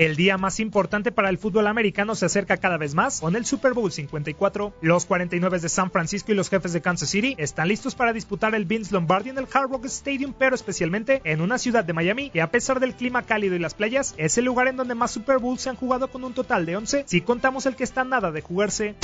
[0.00, 3.44] El día más importante para el fútbol americano se acerca cada vez más con el
[3.44, 4.72] Super Bowl 54.
[4.80, 8.54] Los 49 de San Francisco y los jefes de Kansas City están listos para disputar
[8.54, 12.30] el Vince Lombardi en el Hard Rock Stadium, pero especialmente en una ciudad de Miami
[12.30, 15.10] que a pesar del clima cálido y las playas, es el lugar en donde más
[15.10, 18.02] Super Bowls se han jugado con un total de 11 si contamos el que está
[18.02, 18.94] nada de jugarse.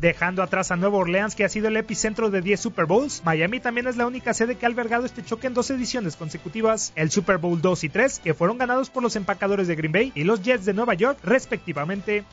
[0.00, 3.58] Dejando atrás a Nueva Orleans, que ha sido el epicentro de 10 Super Bowls, Miami
[3.58, 7.10] también es la única sede que ha albergado este choque en dos ediciones consecutivas, el
[7.10, 10.22] Super Bowl 2 y 3, que fueron ganados por los empacadores de Green Bay y
[10.22, 12.24] los Jets de Nueva York, respectivamente.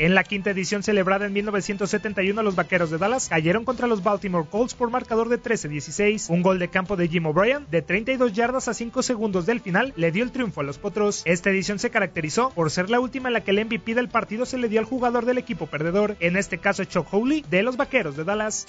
[0.00, 4.48] En la quinta edición celebrada en 1971, los Vaqueros de Dallas cayeron contra los Baltimore
[4.50, 6.30] Colts por marcador de 13-16.
[6.30, 9.92] Un gol de campo de Jim O'Brien de 32 yardas a 5 segundos del final
[9.96, 11.20] le dio el triunfo a los Potros.
[11.26, 14.46] Esta edición se caracterizó por ser la última en la que el MVP del partido
[14.46, 17.76] se le dio al jugador del equipo perdedor, en este caso Chuck Howley de los
[17.76, 18.64] Vaqueros de Dallas.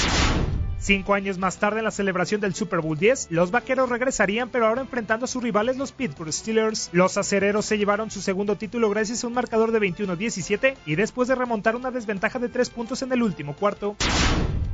[0.82, 4.66] Cinco años más tarde, en la celebración del Super Bowl 10, los vaqueros regresarían, pero
[4.66, 6.90] ahora enfrentando a sus rivales, los Pittsburgh Steelers.
[6.92, 11.28] Los acereros se llevaron su segundo título gracias a un marcador de 21-17 y después
[11.28, 13.96] de remontar una desventaja de 3 puntos en el último cuarto.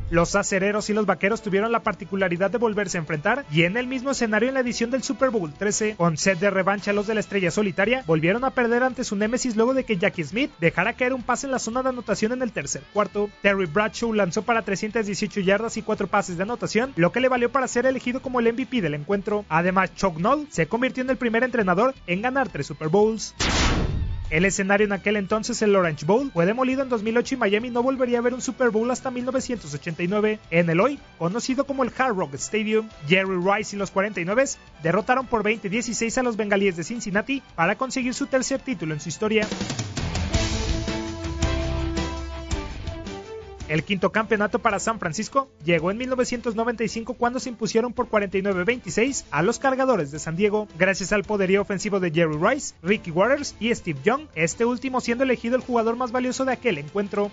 [0.09, 3.87] Los acereros y los vaqueros tuvieron la particularidad de volverse a enfrentar y en el
[3.87, 5.95] mismo escenario en la edición del Super Bowl 13.
[5.97, 9.57] Con set de revancha los de la estrella solitaria volvieron a perder ante su némesis
[9.57, 12.41] luego de que Jackie Smith dejara caer un pase en la zona de anotación en
[12.41, 13.29] el tercer cuarto.
[13.41, 17.51] Terry Bradshaw lanzó para 318 yardas y 4 pases de anotación, lo que le valió
[17.51, 19.43] para ser elegido como el MVP del encuentro.
[19.49, 23.35] Además, Chuck Noll se convirtió en el primer entrenador en ganar 3 Super Bowls.
[24.29, 27.81] El escenario en aquel entonces, el Orange Bowl, fue demolido en 2008 y Miami no
[27.81, 30.39] volvería a ver un Super Bowl hasta 1989.
[30.51, 34.43] En el hoy, conocido como el Hard Rock Stadium, Jerry Rice y los 49
[34.83, 39.07] derrotaron por 20-16 a los bengalíes de Cincinnati para conseguir su tercer título en su
[39.07, 39.47] historia.
[43.67, 49.41] El quinto campeonato para San Francisco llegó en 1995 cuando se impusieron por 49-26 a
[49.41, 53.75] los cargadores de San Diego, gracias al poderío ofensivo de Jerry Rice, Ricky Waters y
[53.75, 57.29] Steve Young, este último siendo elegido el jugador más valioso de aquel encuentro.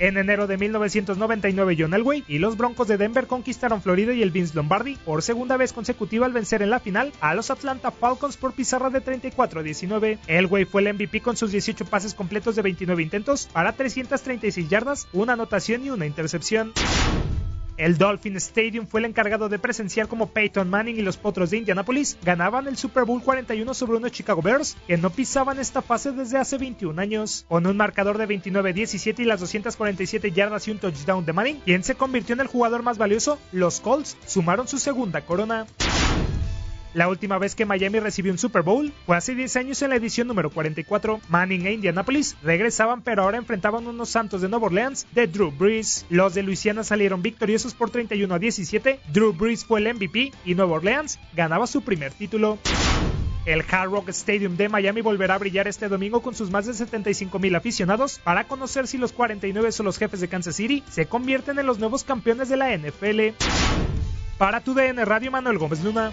[0.00, 4.30] En enero de 1999, John Elway y los Broncos de Denver conquistaron Florida y el
[4.30, 8.38] Vince Lombardi por segunda vez consecutiva al vencer en la final a los Atlanta Falcons
[8.38, 10.18] por pizarra de 34 a 19.
[10.26, 15.06] Elway fue el MVP con sus 18 pases completos de 29 intentos para 336 yardas,
[15.12, 16.72] una anotación y una intercepción.
[17.80, 21.56] El Dolphin Stadium fue el encargado de presenciar como Peyton Manning y los Potros de
[21.56, 26.12] Indianapolis ganaban el Super Bowl 41 sobre unos Chicago Bears que no pisaban esta fase
[26.12, 27.46] desde hace 21 años.
[27.48, 31.82] Con un marcador de 29-17 y las 247 yardas y un touchdown de Manning, quien
[31.82, 35.64] se convirtió en el jugador más valioso, los Colts sumaron su segunda corona.
[36.92, 39.96] La última vez que Miami recibió un Super Bowl fue hace 10 años en la
[39.96, 41.20] edición número 44.
[41.28, 46.04] Manning e Indianapolis regresaban, pero ahora enfrentaban unos Santos de Nueva Orleans de Drew Brees.
[46.10, 49.00] Los de Luisiana salieron victoriosos por 31 a 17.
[49.12, 52.58] Drew Brees fue el MVP y Nueva Orleans ganaba su primer título.
[53.46, 56.74] El Hard Rock Stadium de Miami volverá a brillar este domingo con sus más de
[56.74, 61.06] 75 mil aficionados para conocer si los 49 o los jefes de Kansas City se
[61.06, 63.34] convierten en los nuevos campeones de la NFL.
[64.36, 66.12] Para tu DN Radio Manuel Gómez Luna.